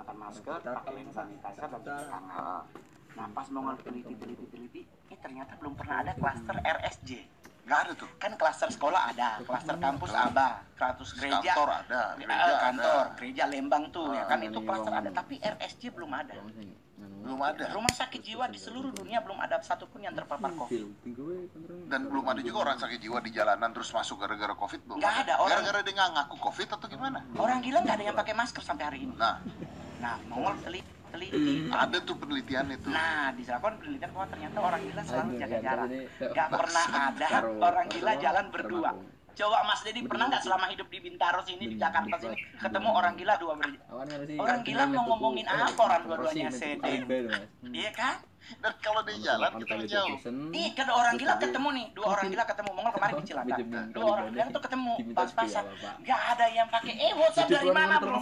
[0.00, 2.62] menggunakan masker, pakai hand sanitizer dan cuci tangan.
[3.10, 7.10] Nah, pas mau teliti teliti teliti, ini ternyata belum pernah ada klaster RSJ.
[7.60, 8.08] Nggak ada tuh.
[8.16, 13.14] Kan klaster sekolah ada, klaster kampus ada, klaster gereja Kantor ada, Eh, gereja kantor, ada.
[13.14, 16.34] gereja Lembang tuh ya Ah, kan itu klaster ada, tapi RSJ belum ada.
[17.20, 17.64] Belum ada.
[17.70, 21.04] Rumah sakit jiwa di seluruh dunia belum ada satupun yang terpapar COVID.
[21.86, 24.98] Dan belum ada juga orang sakit jiwa di jalanan terus masuk gara-gara covid belum.
[24.98, 27.18] Nggak ada, orang- Gara-gara dia nggak ngaku covid atau gimana?
[27.36, 29.14] Orang gila nggak ada yang pakai masker sampai hari ini.
[29.14, 29.36] Nah,
[30.00, 31.52] Nah, Mongol teliti, teliti.
[31.68, 32.88] ada tuh penelitian itu.
[32.88, 35.88] Nah, dilakukan penelitian bahwa ternyata orang gila selalu jaga jarak.
[36.32, 37.28] Gak pernah ada
[37.60, 38.90] orang gila jalan berdua.
[39.30, 43.14] Coba Mas Dedi pernah nggak selama hidup di Bintaro sini di Jakarta sini ketemu orang
[43.14, 43.72] gila dua ber
[44.36, 47.06] Orang gila mau ngomongin apa orang dua-duanya sedih.
[47.70, 48.20] Iya kan?
[48.58, 50.16] Dan kalau di jalan kita jauh.
[50.50, 53.58] Iya, kan orang gila ketemu nih, dua orang gila ketemu Mongol kemarin di Cilacap.
[53.94, 55.64] Dua orang gila tuh ketemu pas-pasan.
[56.02, 58.18] Gak ada yang pakai eh WhatsApp dari mana bro?